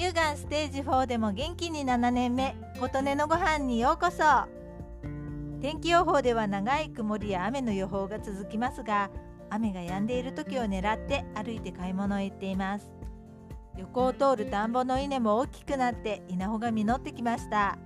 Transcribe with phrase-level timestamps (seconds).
[0.00, 2.56] 乳がんステージ4でも元気に7年目。
[2.80, 4.24] 琴音のご飯にようこそ。
[5.60, 9.10] 天気予報では長い曇りや雨の予報が続きますが
[9.50, 12.90] 雨が止んでいる時を狙って歩いて買い物へ行っています。
[13.76, 17.76] 横を通る田んぼの稲も大きくなって稲穂が実ってきました。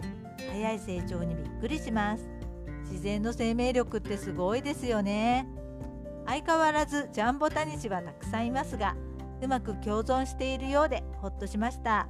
[0.53, 2.29] 早い成長にびっくりします。
[2.85, 5.49] 自然の生命力ってすごいですよね。
[6.27, 8.95] 相変わらずジャンボタニシはたくさんいますが
[9.43, 12.09] うまく共存しているようでほっとしました。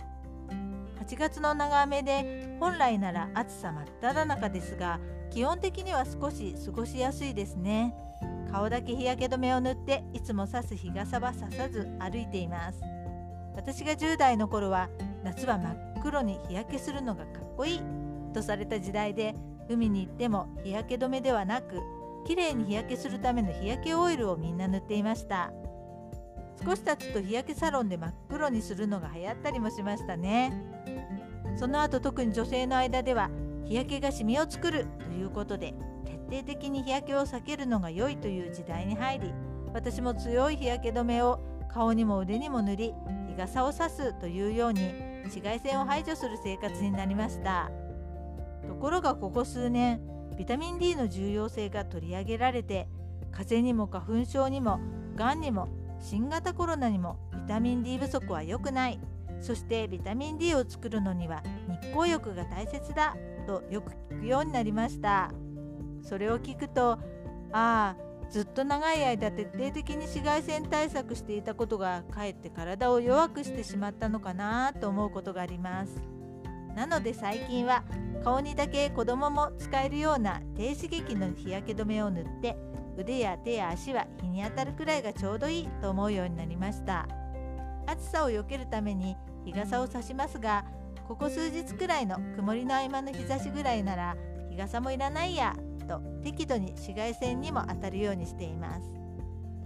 [1.01, 4.99] 8月の長雨で本来なら暑さ真っ只中ですが
[5.31, 7.95] 基本的には少し過ごしやすいですね。
[8.51, 12.81] 顔だけ日焼け止めを塗っていつも差す日傘はささず歩いています。
[13.57, 14.89] 私が10代の頃は
[15.23, 17.83] 夏は真っ黒に日焼けするのがかっこいい
[18.33, 19.35] とされた時代で
[19.69, 21.81] 海に行っても日焼け止めではなく
[22.27, 25.53] 綺麗に日焼けするための日焼けオイルをみんな塗っていました。
[26.63, 30.53] 少し経つと日焼けサロンで真っ黒にするのが流行ったりもしましたね。
[31.57, 33.31] その後特に女性の間では
[33.65, 39.33] 日焼けがシミを作るということで徹底的に日焼けを避けるのが良いという時代に入り
[39.73, 41.41] 私も強い日焼け止めを
[41.73, 42.95] 顔にも腕にも塗り
[43.29, 44.93] 日傘を差すというように
[45.23, 47.71] 紫外線を排除する生活になりました。
[48.67, 50.01] ところがここ数年
[50.37, 52.89] ビタミン D の重要性が取り上げられて
[53.31, 54.81] 風邪にも花粉症にも
[55.17, 55.69] がんにも
[56.05, 59.01] 新型コロナにもビタミン D 不足は良くない。
[59.41, 63.17] そしてビタミン D を作るのには日光浴が大切だ。
[63.47, 65.31] とよく聞くようになりました。
[66.03, 66.99] それを聞くと
[67.53, 67.97] ああ
[68.31, 74.75] ずっと長い間徹底的に紫外線対策していたことがかえって体を弱くしてしまったのかな。
[74.75, 76.03] と思うことがあります。
[76.77, 77.83] なので最近は
[78.23, 82.59] 顔にだけ子供も使えるような低刺激の日焼け止めを塗って
[82.97, 87.09] 腕や手や足は日に当たるくらいがちょうどいいと思うようになりました。
[87.87, 90.65] 暑さを避けるために日傘を差しますが
[91.07, 94.17] ここ数日くらいの曇りの合間の日差しぐらいなら
[94.51, 95.55] 日傘もいらないや
[95.87, 98.81] と適度に紫外線にも当たるようにしています。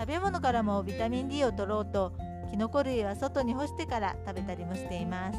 [0.00, 2.12] 食べ物からもビタミン D を取ろうと
[2.50, 5.38] キノコ類は外に干してから食べたりもしています。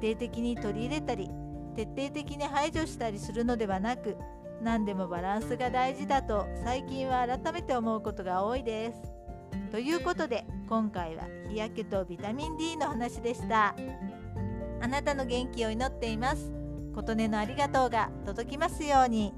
[0.00, 1.30] 徹底的に取り入れたり
[1.74, 4.16] 徹底的に排除したりするのではなく
[4.62, 8.98] 何でもバランスが大事だと最近は改めて思うことが多いです。
[9.72, 13.74] ということで今回は日焼けとビタミン D の話でした。
[14.80, 16.52] あなたの元気を祈っています。
[16.94, 19.34] 琴音のありがとうが届きますように。